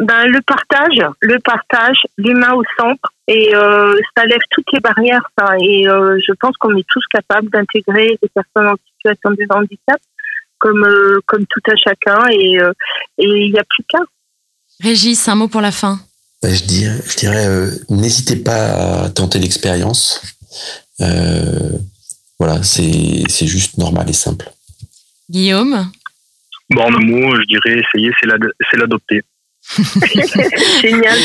ben, 0.01 0.25
le 0.25 0.41
partage, 0.41 0.98
le 1.20 1.38
partage, 1.39 1.98
l'humain 2.17 2.53
au 2.53 2.63
centre, 2.77 3.13
et 3.27 3.55
euh, 3.55 3.96
ça 4.17 4.25
lève 4.25 4.41
toutes 4.50 4.65
les 4.74 4.79
barrières. 4.79 5.29
Ça, 5.38 5.53
et 5.60 5.88
euh, 5.88 6.20
je 6.27 6.34
pense 6.39 6.58
qu'on 6.58 6.75
est 6.75 6.86
tous 6.89 7.03
capables 7.12 7.50
d'intégrer 7.51 8.17
des 8.22 8.29
personnes 8.29 8.67
en 8.67 8.75
situation 8.96 9.31
de 9.31 9.46
handicap, 9.55 10.01
comme 10.58 10.84
euh, 10.84 11.20
comme 11.27 11.46
tout 11.46 11.72
à 11.72 11.75
chacun, 11.75 12.27
et 12.31 12.60
euh, 12.60 12.74
il 13.20 13.51
n'y 13.51 13.60
a 13.60 13.63
plus 13.63 13.84
qu'un. 13.88 14.05
Régis, 14.81 15.27
un 15.27 15.36
mot 15.36 15.48
pour 15.48 15.62
la 15.62 15.72
fin. 15.72 16.00
Ben, 16.41 16.51
je 16.51 16.63
dirais, 16.63 17.00
je 17.05 17.17
dirais 17.17 17.46
euh, 17.46 17.70
n'hésitez 17.89 18.38
pas 18.38 19.03
à 19.03 19.10
tenter 19.12 19.38
l'expérience. 19.38 20.24
Euh, 21.00 21.77
voilà, 22.39 22.63
c'est 22.63 23.22
c'est 23.29 23.46
juste 23.46 23.77
normal 23.77 24.10
et 24.10 24.13
simple. 24.13 24.50
Guillaume? 25.29 25.91
Bon, 26.72 26.81
en 26.81 26.96
un 26.96 27.05
mot, 27.05 27.36
je 27.36 27.46
dirais 27.46 27.84
essayer, 27.84 28.12
c'est 28.20 28.77
l'adopter. 28.77 29.22
Génial. 30.82 31.18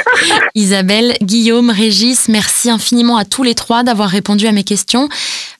Isabelle, 0.54 1.16
Guillaume, 1.22 1.70
Régis, 1.70 2.28
merci 2.28 2.70
infiniment 2.70 3.16
à 3.16 3.24
tous 3.24 3.42
les 3.42 3.54
trois 3.54 3.82
d'avoir 3.82 4.08
répondu 4.08 4.46
à 4.46 4.52
mes 4.52 4.64
questions. 4.64 5.08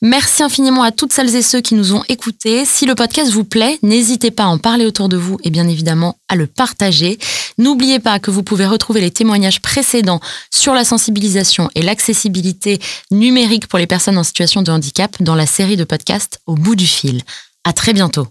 Merci 0.03 0.43
infiniment 0.43 0.83
à 0.83 0.93
toutes 0.93 1.13
celles 1.13 1.35
et 1.37 1.43
ceux 1.43 1.61
qui 1.61 1.75
nous 1.75 1.95
ont 1.95 2.03
écoutés. 2.09 2.65
Si 2.65 2.87
le 2.87 2.95
podcast 2.95 3.31
vous 3.31 3.45
plaît, 3.45 3.79
n'hésitez 3.83 4.31
pas 4.31 4.45
à 4.45 4.47
en 4.47 4.59
parler 4.59 4.87
autour 4.87 5.09
de 5.09 5.17
vous 5.17 5.39
et 5.45 5.51
bien 5.51 5.69
évidemment 5.69 6.17
à 6.29 6.37
le 6.37 6.47
partager. 6.47 7.19
N'oubliez 7.59 7.99
pas 7.99 8.19
que 8.19 8.31
vous 8.31 8.43
pouvez 8.43 8.67
retrouver 8.67 9.01
les 9.01 9.11
témoignages 9.11 9.61
précédents 9.61 10.21
sur 10.51 10.75
la 10.75 10.85
sensibilisation 10.85 11.69
et 11.75 11.83
l'accessibilité 11.83 12.79
numérique 13.11 13.67
pour 13.67 13.79
les 13.79 13.87
personnes 13.87 14.19
en 14.19 14.25
situation 14.25 14.63
de 14.63 14.73
handicap 14.73 15.17
dans 15.21 15.35
la 15.35 15.47
série 15.47 15.77
de 15.77 15.85
podcasts 15.85 16.41
Au 16.47 16.55
bout 16.55 16.77
du 16.77 16.87
fil. 16.87 17.23
À 17.65 17.75
très 17.75 17.93
bientôt. 17.93 18.27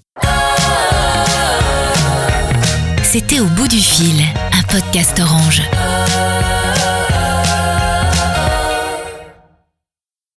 C'était 3.12 3.39
Au 3.39 3.45
bout 3.45 3.67
du 3.67 3.80
fil, 3.80 4.22
un 4.54 4.62
podcast 4.72 5.19
orange. 5.19 5.63